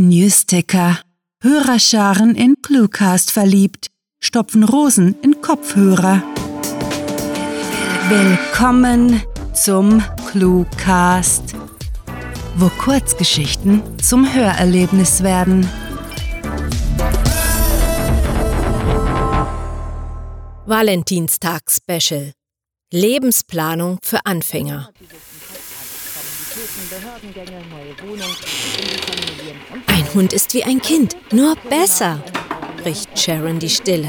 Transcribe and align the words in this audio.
Newsticker. 0.00 0.98
Hörerscharen 1.42 2.34
in 2.34 2.54
Cluecast 2.62 3.30
verliebt, 3.30 3.88
stopfen 4.18 4.64
Rosen 4.64 5.14
in 5.20 5.42
Kopfhörer. 5.42 6.22
Willkommen 8.08 9.22
zum 9.52 10.02
Cluecast, 10.30 11.54
wo 12.56 12.70
Kurzgeschichten 12.70 13.82
zum 13.98 14.32
Hörerlebnis 14.32 15.22
werden. 15.22 15.68
Valentinstag-Special. 20.64 22.32
Lebensplanung 22.90 23.98
für 24.02 24.24
Anfänger. 24.24 24.88
Ein 29.86 30.14
Hund 30.14 30.32
ist 30.32 30.52
wie 30.52 30.64
ein 30.64 30.80
Kind, 30.80 31.16
nur 31.32 31.56
besser, 31.56 32.22
bricht 32.82 33.18
Sharon 33.18 33.58
die 33.58 33.70
Stille. 33.70 34.08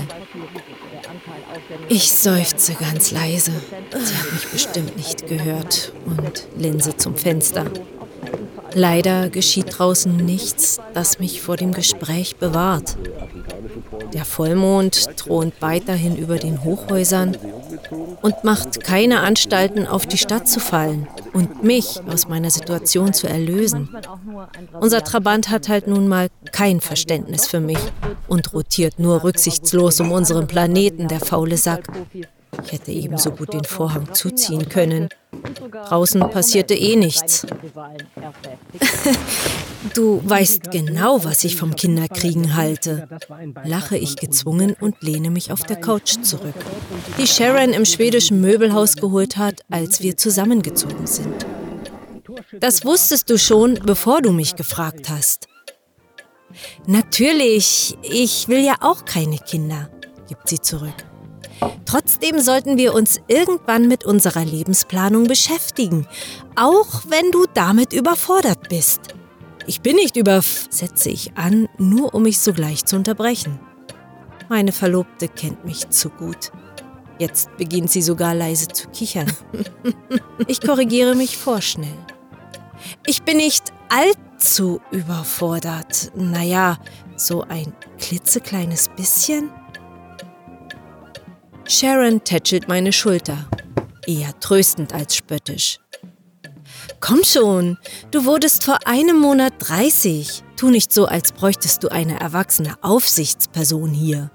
Ich 1.88 2.12
seufze 2.12 2.74
ganz 2.74 3.12
leise. 3.12 3.52
Sie 3.92 4.16
hat 4.16 4.32
mich 4.34 4.48
bestimmt 4.48 4.98
nicht 4.98 5.28
gehört 5.28 5.94
und 6.06 6.48
linse 6.58 6.98
zum 6.98 7.16
Fenster. 7.16 7.66
Leider 8.74 9.30
geschieht 9.30 9.78
draußen 9.78 10.16
nichts, 10.16 10.80
das 10.94 11.20
mich 11.20 11.42
vor 11.42 11.56
dem 11.56 11.74
Gespräch 11.74 12.36
bewahrt. 12.36 12.98
Der 14.14 14.26
Vollmond 14.26 15.18
thront 15.18 15.54
weiterhin 15.62 16.18
über 16.18 16.38
den 16.38 16.64
Hochhäusern 16.64 17.38
und 18.22 18.44
macht 18.44 18.84
keine 18.84 19.22
Anstalten, 19.22 19.88
auf 19.88 20.06
die 20.06 20.18
Stadt 20.18 20.50
zu 20.50 20.60
fallen 20.60 21.08
und 21.34 21.64
mich 21.64 22.00
aus 22.08 22.28
meiner 22.28 22.50
Situation 22.50 23.14
zu 23.14 23.28
erlösen. 23.28 23.90
Unser 24.80 25.04
Trabant 25.04 25.50
hat 25.50 25.70
halt 25.70 25.88
nun 25.88 26.08
mal 26.08 26.30
kein 26.52 26.82
Verständnis 26.82 27.48
für 27.48 27.60
mich 27.60 27.80
und 28.28 28.54
rotiert 28.54 29.00
nur 29.00 29.24
rücksichtslos 29.24 30.00
um 30.00 30.12
unseren 30.12 30.48
Planeten, 30.48 31.08
der 31.08 31.20
faule 31.20 31.58
Sack. 31.58 31.88
Ich 32.64 32.72
hätte 32.72 32.92
ebenso 32.92 33.32
gut 33.32 33.54
den 33.54 33.64
Vorhang 33.64 34.14
zuziehen 34.14 34.70
können. 34.70 35.10
Draußen 35.72 36.22
passierte 36.30 36.74
eh 36.74 36.96
nichts. 36.96 37.46
du 39.94 40.22
weißt 40.24 40.72
genau, 40.72 41.24
was 41.24 41.44
ich 41.44 41.56
vom 41.56 41.76
Kinderkriegen 41.76 42.56
halte. 42.56 43.08
Lache 43.64 43.98
ich 43.98 44.16
gezwungen 44.18 44.76
und 44.80 45.02
lehne 45.02 45.30
mich 45.30 45.52
auf 45.52 45.64
der 45.64 45.78
Couch 45.78 46.22
zurück, 46.22 46.56
die 47.18 47.28
Sharon 47.28 47.74
im 47.74 47.86
schwedischen 47.86 48.42
Möbelhaus 48.42 48.96
geholt 48.96 49.38
hat, 49.38 49.62
als 49.70 50.02
wir 50.02 50.18
zusammengezogen 50.18 51.08
sind. 51.08 51.46
Das 52.60 52.86
wusstest 52.86 53.30
du 53.30 53.38
schon, 53.38 53.80
bevor 53.86 54.22
du 54.22 54.32
mich 54.32 54.56
gefragt 54.56 55.10
hast. 55.10 55.48
Natürlich, 56.86 57.98
ich 58.04 58.48
will 58.48 58.64
ja 58.64 58.76
auch 58.82 59.06
keine 59.06 59.38
Kinder, 59.38 59.90
gibt 60.28 60.50
sie 60.50 60.60
zurück. 60.60 61.11
Trotzdem 61.86 62.40
sollten 62.40 62.78
wir 62.78 62.94
uns 62.94 63.20
irgendwann 63.28 63.88
mit 63.88 64.06
unserer 64.06 64.46
Lebensplanung 64.46 65.26
beschäftigen, 65.26 66.08
auch 66.56 67.04
wenn 67.08 67.32
du 67.32 67.46
damit 67.54 67.94
überfordert 67.94 68.70
bist. 68.70 69.02
Ich 69.68 69.82
bin 69.82 69.96
nicht 69.96 70.16
überf, 70.16 70.68
setze 70.70 71.10
ich 71.10 71.38
an, 71.38 71.68
nur 71.78 72.14
um 72.14 72.24
mich 72.24 72.40
sogleich 72.40 72.86
zu 72.86 72.96
unterbrechen. 72.96 73.60
Meine 74.50 74.72
Verlobte 74.72 75.28
kennt 75.28 75.66
mich 75.66 75.90
zu 75.90 76.10
gut. 76.10 76.52
Jetzt 77.20 77.56
beginnt 77.58 77.92
sie 77.92 78.02
sogar 78.02 78.34
leise 78.34 78.68
zu 78.68 78.90
kichern. 78.90 79.32
Ich 80.48 80.60
korrigiere 80.60 81.14
mich 81.16 81.38
vorschnell. 81.38 81.98
Ich 83.06 83.22
bin 83.22 83.38
nicht 83.38 83.72
allzu 83.90 84.82
überfordert. 84.90 86.12
Naja, 86.16 86.78
so 87.16 87.44
ein 87.44 87.74
klitzekleines 88.00 88.90
bisschen. 88.96 89.52
Sharon 91.72 92.22
tätschelt 92.26 92.68
meine 92.68 92.92
Schulter, 92.92 93.48
eher 94.06 94.38
tröstend 94.42 94.94
als 94.94 95.16
spöttisch. 95.16 95.80
Komm 97.00 97.24
schon, 97.24 97.78
du 98.12 98.26
wurdest 98.26 98.66
vor 98.66 98.86
einem 98.86 99.18
Monat 99.18 99.54
30. 99.60 100.44
Tu 100.58 100.70
nicht 100.70 100.92
so, 100.92 101.06
als 101.06 101.32
bräuchtest 101.32 101.82
du 101.82 101.88
eine 101.88 102.20
erwachsene 102.20 102.76
Aufsichtsperson 102.82 103.92
hier. 103.92 104.32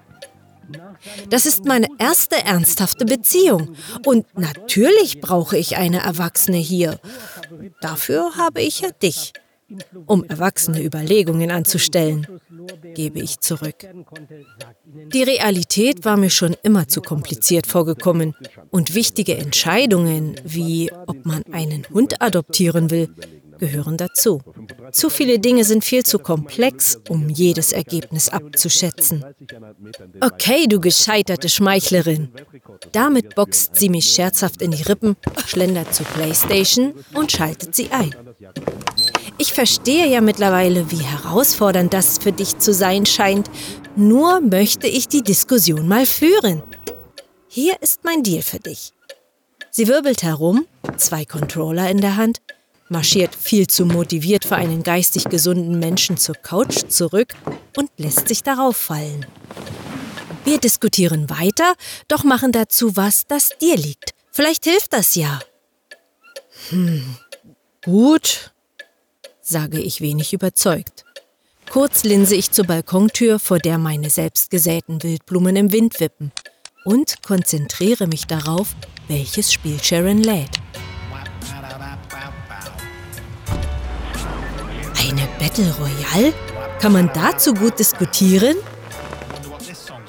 Das 1.29 1.45
ist 1.45 1.67
meine 1.67 1.89
erste 1.99 2.37
ernsthafte 2.43 3.05
Beziehung. 3.05 3.77
Und 4.07 4.27
natürlich 4.39 5.21
brauche 5.21 5.59
ich 5.59 5.77
eine 5.77 5.99
Erwachsene 5.99 6.57
hier. 6.57 6.99
Dafür 7.83 8.39
habe 8.39 8.63
ich 8.63 8.81
ja 8.81 8.89
dich 8.93 9.35
um 10.07 10.25
erwachsene 10.25 10.83
Überlegungen 10.83 11.51
anzustellen, 11.51 12.27
gebe 12.95 13.21
ich 13.21 13.41
zurück. 13.41 13.77
Die 15.13 15.23
Realität 15.23 16.05
war 16.05 16.17
mir 16.17 16.31
schon 16.31 16.57
immer 16.63 16.89
zu 16.89 17.01
kompliziert 17.01 17.67
vorgekommen 17.67 18.35
und 18.71 18.95
wichtige 18.95 19.37
Entscheidungen, 19.37 20.37
wie 20.45 20.91
ob 21.07 21.25
man 21.27 21.43
einen 21.53 21.87
Hund 21.91 22.23
adoptieren 22.23 22.91
will, 22.91 23.09
gehören 23.59 23.97
dazu. 23.97 24.41
Zu 24.93 25.11
viele 25.11 25.39
Dinge 25.39 25.65
sind 25.65 25.85
viel 25.85 26.05
zu 26.05 26.19
komplex, 26.19 26.99
um 27.09 27.29
jedes 27.29 27.73
Ergebnis 27.73 28.29
abzuschätzen. 28.29 29.25
Okay, 30.21 30.67
du 30.69 30.81
gescheiterte 30.81 31.49
Schmeichlerin. 31.49 32.29
Damit 32.93 33.35
boxt 33.35 33.77
sie 33.77 33.89
mich 33.89 34.11
scherzhaft 34.11 34.63
in 34.63 34.71
die 34.71 34.83
Rippen, 34.83 35.17
schlendert 35.47 35.95
zur 35.95 36.07
Playstation 36.07 36.95
und 37.15 37.33
schaltet 37.33 37.75
sie 37.75 37.91
ein. 37.91 38.15
Ich 39.39 39.53
verstehe 39.53 40.07
ja 40.07 40.21
mittlerweile, 40.21 40.91
wie 40.91 41.03
herausfordernd 41.03 41.93
das 41.93 42.19
für 42.19 42.33
dich 42.33 42.59
zu 42.59 42.73
sein 42.73 43.05
scheint. 43.05 43.51
Nur 43.95 44.41
möchte 44.41 44.87
ich 44.87 45.09
die 45.09 45.23
Diskussion 45.23 45.87
mal 45.87 46.07
führen. 46.07 46.63
Hier 47.49 47.81
ist 47.83 48.05
mein 48.05 48.23
Deal 48.23 48.43
für 48.43 48.59
dich. 48.59 48.93
Sie 49.71 49.89
wirbelt 49.89 50.23
herum, 50.23 50.67
zwei 50.97 51.27
Controller 51.27 51.91
in 51.91 52.01
der 52.01 52.17
Hand, 52.17 52.39
marschiert 52.89 53.35
viel 53.35 53.67
zu 53.67 53.85
motiviert 53.85 54.45
für 54.45 54.57
einen 54.57 54.83
geistig 54.83 55.25
gesunden 55.25 55.79
Menschen 55.79 56.17
zur 56.17 56.35
Couch 56.35 56.89
zurück 56.89 57.35
und 57.77 57.91
lässt 57.99 58.29
sich 58.29 58.43
darauf 58.43 58.77
fallen. 58.77 59.27
Wir 60.45 60.59
diskutieren 60.59 61.29
weiter, 61.29 61.75
doch 62.09 62.25
machen 62.25 62.53
dazu 62.53 62.97
was, 62.97 63.27
das 63.27 63.51
dir 63.61 63.77
liegt. 63.77 64.13
Vielleicht 64.31 64.65
hilft 64.65 64.93
das 64.93 65.15
ja. 65.15 65.41
Hm, 66.71 67.17
gut, 67.85 68.53
sage 69.47 69.81
ich 69.81 70.01
wenig 70.01 70.33
überzeugt. 70.33 71.05
Kurz 71.71 72.05
linse 72.05 72.35
ich 72.35 72.51
zur 72.51 72.67
Balkontür, 72.67 73.39
vor 73.39 73.59
der 73.59 73.79
meine 73.79 74.11
selbstgesäten 74.11 75.03
Wildblumen 75.03 75.57
im 75.57 75.73
Wind 75.73 76.01
wippen, 76.01 76.33
und 76.85 77.23
konzentriere 77.23 78.07
mich 78.07 78.27
darauf, 78.27 78.75
welches 79.09 79.53
Spiel 79.53 79.83
Sharon 79.83 80.19
lädt. 80.19 80.51
Eine 84.99 85.29
Battle 85.39 85.75
Royale? 85.79 86.35
Kann 86.81 86.93
man 86.93 87.11
dazu 87.15 87.55
gut 87.55 87.79
diskutieren? 87.79 88.57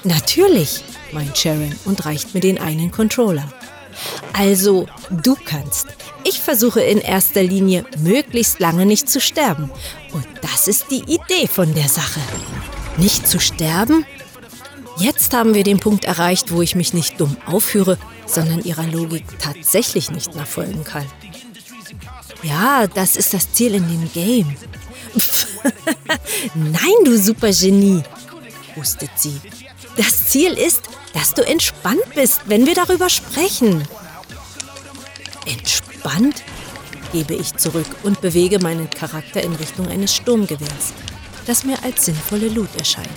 Natürlich, 0.04 0.84
meint 1.12 1.36
Sharon 1.36 1.74
und 1.84 2.04
reicht 2.04 2.34
mir 2.34 2.40
den 2.40 2.58
einen 2.58 2.90
Controller. 2.90 3.48
Also, 4.32 4.86
du 5.10 5.36
kannst. 5.44 5.86
Ich 6.28 6.40
versuche 6.40 6.82
in 6.82 6.98
erster 6.98 7.42
Linie, 7.42 7.86
möglichst 8.00 8.60
lange 8.60 8.84
nicht 8.84 9.08
zu 9.08 9.18
sterben. 9.18 9.70
Und 10.12 10.26
das 10.42 10.68
ist 10.68 10.90
die 10.90 11.02
Idee 11.04 11.46
von 11.50 11.74
der 11.74 11.88
Sache. 11.88 12.20
Nicht 12.98 13.26
zu 13.26 13.40
sterben? 13.40 14.04
Jetzt 14.98 15.32
haben 15.32 15.54
wir 15.54 15.64
den 15.64 15.80
Punkt 15.80 16.04
erreicht, 16.04 16.52
wo 16.52 16.60
ich 16.60 16.74
mich 16.74 16.92
nicht 16.92 17.18
dumm 17.18 17.38
aufführe, 17.46 17.96
sondern 18.26 18.62
ihrer 18.62 18.86
Logik 18.86 19.24
tatsächlich 19.38 20.10
nicht 20.10 20.34
nachfolgen 20.34 20.84
kann. 20.84 21.06
Ja, 22.42 22.86
das 22.86 23.16
ist 23.16 23.32
das 23.32 23.50
Ziel 23.54 23.74
in 23.74 23.88
dem 23.88 24.12
Game. 24.12 24.54
Nein, 26.54 27.04
du 27.04 27.16
Supergenie, 27.16 28.02
hustet 28.76 29.10
sie. 29.16 29.40
Das 29.96 30.26
Ziel 30.26 30.52
ist, 30.52 30.82
dass 31.14 31.32
du 31.32 31.40
entspannt 31.42 32.14
bist, 32.14 32.42
wenn 32.46 32.66
wir 32.66 32.74
darüber 32.74 33.08
sprechen. 33.08 33.88
Entspannt? 35.46 35.77
Gebe 37.12 37.34
ich 37.34 37.54
zurück 37.56 37.86
und 38.02 38.20
bewege 38.20 38.58
meinen 38.58 38.90
Charakter 38.90 39.42
in 39.42 39.54
Richtung 39.54 39.88
eines 39.88 40.14
Sturmgewehrs, 40.14 40.92
das 41.46 41.64
mir 41.64 41.82
als 41.82 42.04
sinnvolle 42.04 42.48
Loot 42.48 42.68
erscheint. 42.78 43.08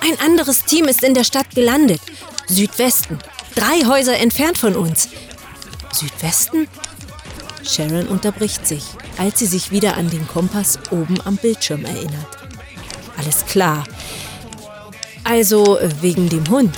Ein 0.00 0.18
anderes 0.20 0.64
Team 0.64 0.86
ist 0.86 1.02
in 1.02 1.14
der 1.14 1.24
Stadt 1.24 1.50
gelandet. 1.54 2.00
Südwesten. 2.46 3.18
Drei 3.54 3.86
Häuser 3.86 4.18
entfernt 4.18 4.58
von 4.58 4.76
uns. 4.76 5.08
Südwesten? 5.92 6.68
Sharon 7.64 8.08
unterbricht 8.08 8.66
sich, 8.66 8.84
als 9.16 9.38
sie 9.38 9.46
sich 9.46 9.70
wieder 9.70 9.96
an 9.96 10.10
den 10.10 10.28
Kompass 10.28 10.78
oben 10.90 11.20
am 11.24 11.36
Bildschirm 11.36 11.84
erinnert. 11.84 12.26
Alles 13.16 13.46
klar. 13.46 13.84
Also 15.22 15.78
wegen 16.02 16.28
dem 16.28 16.46
Hund. 16.48 16.74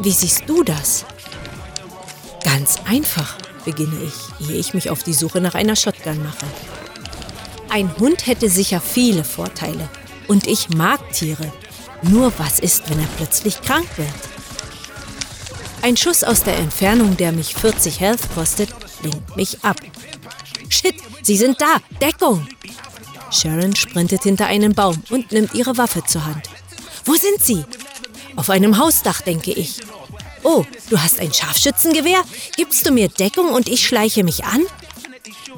Wie 0.00 0.12
siehst 0.12 0.44
du 0.46 0.62
das? 0.62 1.04
Ganz 2.54 2.76
einfach, 2.84 3.36
beginne 3.64 3.98
ich, 4.04 4.48
ehe 4.48 4.54
ich 4.54 4.74
mich 4.74 4.88
auf 4.88 5.02
die 5.02 5.12
Suche 5.12 5.40
nach 5.40 5.56
einer 5.56 5.74
Shotgun 5.74 6.22
mache. 6.22 6.46
Ein 7.68 7.92
Hund 7.96 8.28
hätte 8.28 8.48
sicher 8.48 8.80
viele 8.80 9.24
Vorteile. 9.24 9.88
Und 10.28 10.46
ich 10.46 10.68
mag 10.68 11.00
Tiere. 11.12 11.52
Nur 12.02 12.32
was 12.38 12.60
ist, 12.60 12.88
wenn 12.88 13.00
er 13.00 13.08
plötzlich 13.16 13.60
krank 13.60 13.88
wird? 13.96 14.08
Ein 15.82 15.96
Schuss 15.96 16.22
aus 16.22 16.44
der 16.44 16.56
Entfernung, 16.56 17.16
der 17.16 17.32
mich 17.32 17.56
40 17.56 17.98
Health 17.98 18.32
kostet, 18.36 18.68
lenkt 19.02 19.34
mich 19.34 19.64
ab. 19.64 19.80
Shit, 20.68 20.94
sie 21.22 21.36
sind 21.36 21.60
da! 21.60 21.78
Deckung! 22.00 22.46
Sharon 23.32 23.74
sprintet 23.74 24.22
hinter 24.22 24.46
einen 24.46 24.76
Baum 24.76 25.02
und 25.10 25.32
nimmt 25.32 25.54
ihre 25.54 25.76
Waffe 25.76 26.04
zur 26.04 26.24
Hand. 26.24 26.48
Wo 27.04 27.14
sind 27.14 27.42
sie? 27.42 27.64
Auf 28.36 28.48
einem 28.48 28.78
Hausdach, 28.78 29.22
denke 29.22 29.50
ich. 29.50 29.80
Oh, 30.44 30.64
du 30.90 31.00
hast 31.00 31.18
ein 31.20 31.32
Scharfschützengewehr? 31.32 32.22
Gibst 32.56 32.86
du 32.86 32.92
mir 32.92 33.08
Deckung 33.08 33.48
und 33.48 33.68
ich 33.68 33.86
schleiche 33.86 34.22
mich 34.22 34.44
an? 34.44 34.62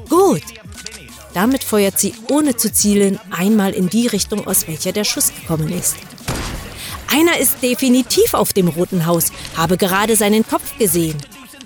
Gut. 0.08 0.42
Damit 1.34 1.64
feuert 1.64 1.98
sie 1.98 2.14
ohne 2.30 2.56
zu 2.56 2.72
zielen 2.72 3.18
einmal 3.30 3.72
in 3.72 3.90
die 3.90 4.06
Richtung, 4.06 4.46
aus 4.46 4.68
welcher 4.68 4.92
der 4.92 5.04
Schuss 5.04 5.32
gekommen 5.34 5.70
ist. 5.70 5.96
Einer 7.08 7.38
ist 7.38 7.62
definitiv 7.62 8.32
auf 8.32 8.52
dem 8.52 8.68
roten 8.68 9.06
Haus, 9.06 9.32
habe 9.56 9.76
gerade 9.76 10.16
seinen 10.16 10.46
Kopf 10.46 10.78
gesehen. 10.78 11.16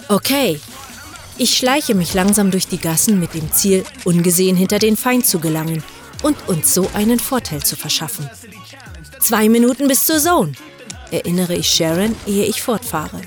Okay. 0.09 0.59
Ich 1.39 1.57
schleiche 1.57 1.95
mich 1.95 2.15
langsam 2.15 2.51
durch 2.51 2.67
die 2.67 2.79
Gassen 2.79 3.21
mit 3.21 3.35
dem 3.35 3.53
Ziel, 3.53 3.85
ungesehen 4.05 4.57
hinter 4.57 4.79
den 4.79 4.97
Feind 4.97 5.27
zu 5.27 5.39
gelangen 5.39 5.83
und 6.23 6.37
uns 6.49 6.75
so 6.75 6.91
einen 6.95 7.19
Vorteil 7.19 7.63
zu 7.63 7.77
verschaffen. 7.77 8.29
Zwei 9.21 9.49
Minuten 9.49 9.89
bis 9.89 10.05
zur 10.05 10.19
Zone, 10.19 10.53
erinnere 11.11 11.55
ich 11.55 11.69
Sharon, 11.69 12.15
ehe 12.27 12.45
ich 12.45 12.63
fortfahre. 12.63 13.21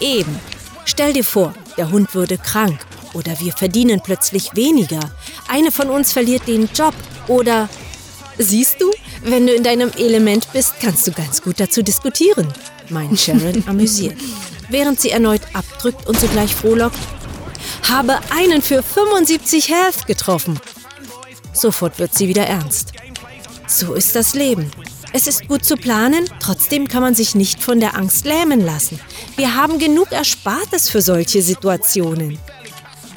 Eben. 0.00 0.38
Stell 0.84 1.12
dir 1.12 1.24
vor, 1.24 1.54
der 1.76 1.90
Hund 1.90 2.14
würde 2.14 2.38
krank 2.38 2.84
oder 3.12 3.38
wir 3.40 3.52
verdienen 3.52 4.00
plötzlich 4.02 4.54
weniger. 4.54 5.00
Eine 5.48 5.70
von 5.72 5.90
uns 5.90 6.12
verliert 6.12 6.46
den 6.46 6.68
Job 6.74 6.94
oder... 7.28 7.68
Siehst 8.38 8.80
du, 8.80 8.90
wenn 9.22 9.46
du 9.46 9.52
in 9.52 9.62
deinem 9.62 9.90
Element 9.98 10.50
bist, 10.54 10.74
kannst 10.80 11.06
du 11.06 11.12
ganz 11.12 11.42
gut 11.42 11.60
dazu 11.60 11.82
diskutieren, 11.82 12.50
meint 12.88 13.20
Sharon 13.20 13.62
amüsiert, 13.66 14.16
während 14.70 14.98
sie 14.98 15.10
erneut 15.10 15.42
abdrückt 15.52 16.06
und 16.06 16.18
sogleich 16.18 16.54
frohlockt. 16.54 16.98
Habe 17.86 18.18
einen 18.30 18.62
für 18.62 18.82
75 18.82 19.68
Health 19.68 20.06
getroffen. 20.06 20.58
Sofort 21.52 21.98
wird 21.98 22.14
sie 22.14 22.28
wieder 22.28 22.46
ernst. 22.46 22.92
So 23.66 23.92
ist 23.92 24.16
das 24.16 24.34
Leben. 24.34 24.70
Es 25.12 25.26
ist 25.26 25.48
gut 25.48 25.64
zu 25.64 25.76
planen, 25.76 26.28
trotzdem 26.38 26.86
kann 26.86 27.02
man 27.02 27.14
sich 27.16 27.34
nicht 27.34 27.62
von 27.62 27.80
der 27.80 27.96
Angst 27.96 28.24
lähmen 28.24 28.64
lassen. 28.64 29.00
Wir 29.36 29.56
haben 29.56 29.78
genug 29.78 30.12
Erspartes 30.12 30.88
für 30.88 31.02
solche 31.02 31.42
Situationen. 31.42 32.38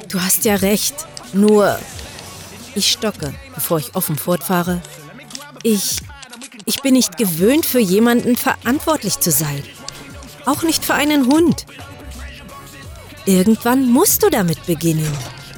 Du 0.08 0.20
hast 0.20 0.44
ja 0.44 0.56
recht, 0.56 0.94
nur 1.32 1.78
ich 2.74 2.90
stocke, 2.90 3.32
bevor 3.54 3.78
ich 3.78 3.94
offen 3.94 4.16
fortfahre. 4.16 4.82
Ich. 5.62 5.98
Ich 6.66 6.80
bin 6.80 6.94
nicht 6.94 7.18
gewöhnt, 7.18 7.66
für 7.66 7.78
jemanden 7.78 8.36
verantwortlich 8.36 9.20
zu 9.20 9.30
sein. 9.30 9.62
Auch 10.46 10.62
nicht 10.62 10.82
für 10.82 10.94
einen 10.94 11.26
Hund. 11.26 11.66
Irgendwann 13.26 13.90
musst 13.90 14.22
du 14.22 14.30
damit 14.30 14.64
beginnen, 14.64 15.12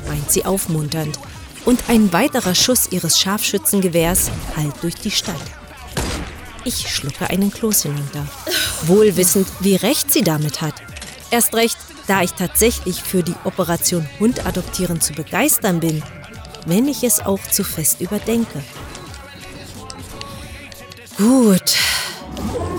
meint 0.09 0.31
sie 0.31 0.45
aufmunternd. 0.45 1.17
Und 1.65 1.89
ein 1.89 2.13
weiterer 2.13 2.57
Schuss 2.57 2.89
ihres 2.91 3.21
Scharfschützengewehrs 3.21 4.31
hallt 4.57 4.75
durch 4.83 4.97
die 4.97 5.13
Stadt. 5.13 5.35
Ich 6.67 6.89
schlucke 6.91 7.31
einen 7.31 7.53
Kloß 7.53 7.83
hinunter, 7.83 8.27
wohl 8.87 9.17
wissend, 9.17 9.47
wie 9.61 9.77
recht 9.77 10.13
sie 10.13 10.23
damit 10.23 10.63
hat. 10.63 10.75
Erst 11.31 11.55
recht, 11.55 11.77
da 12.09 12.23
ich 12.23 12.33
tatsächlich 12.33 13.01
für 13.01 13.23
die 13.23 13.37
Operation 13.45 14.09
Hund 14.19 14.45
adoptieren 14.45 15.01
zu 15.01 15.13
begeistern 15.13 15.79
bin, 15.79 16.03
wenn 16.67 16.89
ich 16.89 17.05
es 17.05 17.21
auch 17.21 17.41
zu 17.41 17.63
fest 17.63 18.01
überdenke. 18.01 18.65
Gut. 21.17 21.77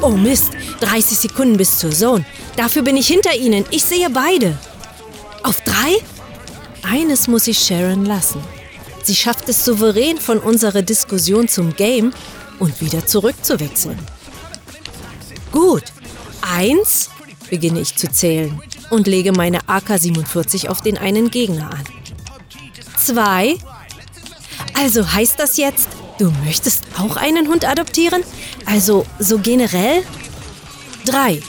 Oh 0.01 0.17
Mist, 0.17 0.49
30 0.81 1.17
Sekunden 1.17 1.55
bis 1.55 1.79
zur 1.79 1.91
Zone. 1.91 2.25
Dafür 2.57 2.81
bin 2.81 2.97
ich 2.97 3.07
hinter 3.07 3.35
Ihnen. 3.35 3.63
Ich 3.71 3.85
sehe 3.85 4.09
beide. 4.09 4.57
Auf 5.43 5.61
drei? 5.61 6.03
Eines 6.83 7.29
muss 7.29 7.47
ich 7.47 7.59
Sharon 7.59 8.03
lassen. 8.03 8.43
Sie 9.03 9.15
schafft 9.15 9.47
es 9.47 9.63
souverän 9.63 10.17
von 10.17 10.39
unserer 10.39 10.81
Diskussion 10.81 11.47
zum 11.47 11.73
Game 11.73 12.11
und 12.59 12.81
wieder 12.81 13.05
zurückzuwechseln. 13.05 13.99
Gut. 15.51 15.83
Eins, 16.41 17.09
beginne 17.49 17.81
ich 17.81 17.95
zu 17.95 18.09
zählen 18.09 18.61
und 18.89 19.07
lege 19.07 19.31
meine 19.31 19.61
AK-47 19.67 20.67
auf 20.69 20.81
den 20.81 20.97
einen 20.97 21.29
Gegner 21.29 21.71
an. 21.71 21.83
Zwei. 22.97 23.57
Also 24.73 25.11
heißt 25.11 25.39
das 25.39 25.57
jetzt, 25.57 25.87
Du 26.17 26.31
möchtest 26.43 26.83
auch 26.97 27.15
einen 27.15 27.47
Hund 27.47 27.67
adoptieren? 27.67 28.23
Also 28.65 29.05
so 29.19 29.37
generell? 29.37 30.03
3. 31.05 31.41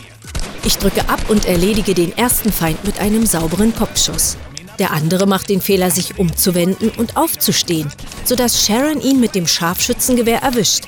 Ich 0.65 0.77
drücke 0.77 1.09
ab 1.09 1.21
und 1.29 1.47
erledige 1.47 1.95
den 1.95 2.17
ersten 2.17 2.53
Feind 2.53 2.85
mit 2.85 2.99
einem 2.99 3.25
sauberen 3.25 3.75
Kopfschuss. 3.75 4.37
Der 4.79 4.93
andere 4.93 5.27
macht 5.27 5.49
den 5.49 5.63
Fehler, 5.63 5.91
sich 5.91 6.19
umzuwenden 6.19 6.91
und 6.91 7.17
aufzustehen, 7.17 7.91
sodass 8.25 8.65
Sharon 8.65 9.01
ihn 9.01 9.21
mit 9.21 9.35
dem 9.35 9.47
Scharfschützengewehr 9.47 10.43
erwischt. 10.43 10.85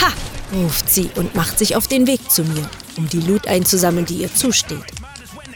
Ha! 0.00 0.12
ruft 0.52 0.90
sie 0.90 1.10
und 1.14 1.34
macht 1.34 1.58
sich 1.58 1.76
auf 1.76 1.86
den 1.86 2.06
Weg 2.06 2.30
zu 2.30 2.42
mir, 2.42 2.68
um 2.96 3.08
die 3.08 3.20
Loot 3.20 3.46
einzusammeln, 3.46 4.06
die 4.06 4.16
ihr 4.16 4.34
zusteht. 4.34 4.84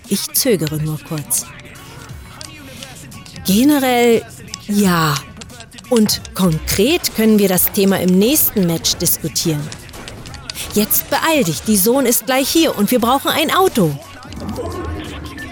Ich 0.08 0.32
zögere 0.32 0.76
nur 0.76 0.98
kurz. 1.00 1.46
Generell 3.46 4.24
ja, 4.68 5.14
und 5.90 6.34
konkret 6.34 7.14
können 7.14 7.38
wir 7.38 7.48
das 7.48 7.72
Thema 7.72 8.00
im 8.00 8.18
nächsten 8.18 8.66
Match 8.66 8.94
diskutieren. 8.96 9.62
Jetzt 10.74 11.10
beeil 11.10 11.44
dich, 11.44 11.62
die 11.62 11.76
Sohn 11.76 12.06
ist 12.06 12.26
gleich 12.26 12.48
hier 12.48 12.76
und 12.76 12.90
wir 12.90 13.00
brauchen 13.00 13.30
ein 13.30 13.52
Auto. 13.52 13.96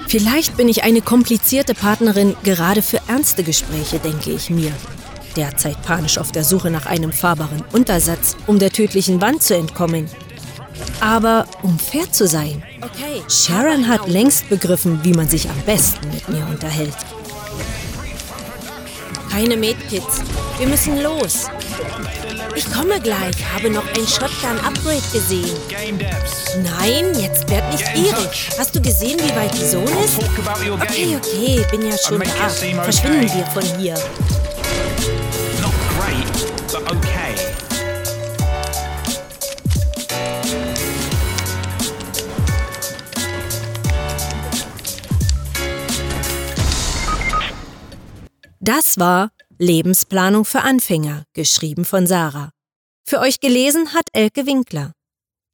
Vielleicht 0.08 0.56
bin 0.56 0.68
ich 0.68 0.84
eine 0.84 1.00
komplizierte 1.00 1.74
Partnerin 1.74 2.36
gerade 2.42 2.82
für 2.82 3.00
ernste 3.08 3.44
Gespräche, 3.44 3.98
denke 3.98 4.30
ich 4.30 4.50
mir. 4.50 4.72
Derzeit 5.36 5.80
panisch 5.82 6.18
auf 6.18 6.32
der 6.32 6.44
Suche 6.44 6.70
nach 6.70 6.86
einem 6.86 7.12
fahrbaren 7.12 7.64
Untersatz, 7.72 8.36
um 8.46 8.58
der 8.58 8.70
tödlichen 8.70 9.20
Wand 9.20 9.42
zu 9.42 9.56
entkommen. 9.56 10.08
Aber 11.00 11.46
um 11.62 11.78
fair 11.78 12.10
zu 12.10 12.26
sein, 12.26 12.62
Sharon 13.28 13.88
hat 13.88 14.08
längst 14.08 14.48
begriffen, 14.48 15.00
wie 15.02 15.12
man 15.12 15.28
sich 15.28 15.48
am 15.48 15.60
besten 15.66 16.08
mit 16.10 16.28
mir 16.28 16.46
unterhält. 16.46 16.96
Keine 19.30 19.56
Medkits. 19.56 20.20
Wir 20.58 20.68
müssen 20.68 21.02
los. 21.02 21.46
Ich 22.54 22.70
komme 22.70 23.00
gleich, 23.00 23.34
habe 23.54 23.70
noch 23.70 23.86
ein 23.86 24.06
Shotgun-Upgrade 24.06 25.02
gesehen. 25.12 25.56
Nein, 26.62 27.18
jetzt 27.18 27.48
werd 27.48 27.72
nicht 27.72 27.94
gierig. 27.94 28.50
Hast 28.58 28.76
du 28.76 28.82
gesehen, 28.82 29.18
wie 29.18 29.34
weit 29.34 29.54
die 29.54 29.66
Zone 29.66 29.90
ist? 30.04 30.18
Okay, 30.70 31.16
okay, 31.16 31.66
bin 31.70 31.86
ja 31.86 31.96
schon 31.96 32.20
da. 32.20 32.82
Verschwinden 32.82 33.30
wir 33.34 33.46
von 33.46 33.62
hier. 33.78 33.94
Das 48.64 48.96
war 49.00 49.32
Lebensplanung 49.58 50.44
für 50.44 50.60
Anfänger, 50.60 51.24
geschrieben 51.32 51.84
von 51.84 52.06
Sarah. 52.06 52.52
Für 53.04 53.18
euch 53.18 53.40
gelesen 53.40 53.92
hat 53.92 54.06
Elke 54.12 54.46
Winkler. 54.46 54.92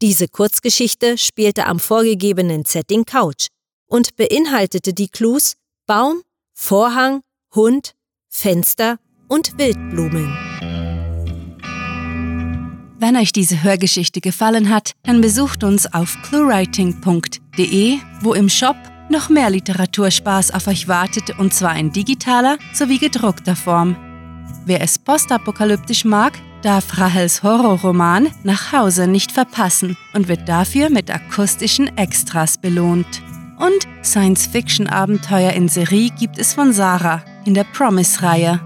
Diese 0.02 0.28
Kurzgeschichte 0.28 1.16
spielte 1.16 1.64
am 1.64 1.80
vorgegebenen 1.80 2.66
Setting 2.66 3.06
Couch 3.06 3.46
und 3.86 4.14
beinhaltete 4.16 4.92
die 4.92 5.08
Clues 5.08 5.54
Baum, 5.86 6.20
Vorhang, 6.52 7.22
Hund, 7.54 7.94
Fenster 8.28 8.98
und 9.26 9.56
Wildblumen. 9.56 10.30
Wenn 12.98 13.16
euch 13.16 13.32
diese 13.32 13.62
Hörgeschichte 13.62 14.20
gefallen 14.20 14.68
hat, 14.68 14.92
dann 15.04 15.22
besucht 15.22 15.64
uns 15.64 15.90
auf 15.94 16.14
cluewriting.de, 16.24 18.00
wo 18.20 18.34
im 18.34 18.50
Shop 18.50 18.76
noch 19.10 19.28
mehr 19.28 19.50
Literaturspaß 19.50 20.52
auf 20.52 20.66
euch 20.66 20.88
wartet 20.88 21.38
und 21.38 21.54
zwar 21.54 21.76
in 21.76 21.92
digitaler 21.92 22.58
sowie 22.72 22.98
gedruckter 22.98 23.56
Form. 23.56 23.96
Wer 24.64 24.82
es 24.82 24.98
postapokalyptisch 24.98 26.04
mag, 26.04 26.34
darf 26.62 26.98
Rahels 26.98 27.42
Horrorroman 27.42 28.28
Nach 28.42 28.72
Hause 28.72 29.06
nicht 29.06 29.32
verpassen 29.32 29.96
und 30.14 30.28
wird 30.28 30.48
dafür 30.48 30.90
mit 30.90 31.10
akustischen 31.10 31.96
Extras 31.96 32.58
belohnt. 32.58 33.22
Und 33.58 33.88
Science-Fiction-Abenteuer 34.04 35.52
in 35.52 35.68
Serie 35.68 36.10
gibt 36.10 36.38
es 36.38 36.54
von 36.54 36.72
Sarah 36.72 37.22
in 37.44 37.54
der 37.54 37.64
Promise-Reihe. 37.64 38.60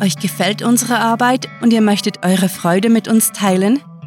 Euch 0.00 0.16
gefällt 0.16 0.62
unsere 0.62 0.98
Arbeit 0.98 1.48
und 1.60 1.72
ihr 1.72 1.80
möchtet 1.80 2.24
eure 2.24 2.48
Freude 2.48 2.90
mit 2.90 3.08
uns 3.08 3.32
teilen? 3.32 3.80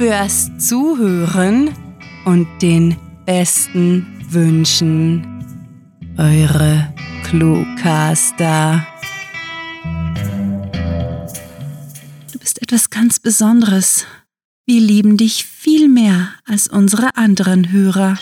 fürs 0.00 0.50
Zuhören 0.56 1.76
und 2.24 2.48
den 2.62 2.96
besten 3.26 4.06
Wünschen. 4.30 5.44
Eure 6.16 6.94
Cluecaster. 7.22 8.86
Du 12.32 12.38
bist 12.38 12.62
etwas 12.62 12.88
ganz 12.88 13.18
Besonderes. 13.18 14.06
Wir 14.64 14.80
lieben 14.80 15.18
dich 15.18 15.44
viel 15.44 15.86
mehr 15.90 16.30
als 16.46 16.66
unsere 16.66 17.14
anderen 17.16 17.70
Hörer. 17.70 18.16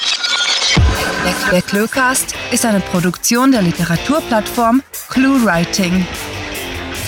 Der 1.53 1.63
Cluecast 1.63 2.35
ist 2.51 2.67
eine 2.67 2.81
Produktion 2.81 3.53
der 3.53 3.63
Literaturplattform 3.63 4.83
ClueWriting. 5.11 6.05